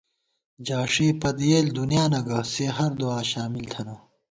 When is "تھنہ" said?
3.71-3.95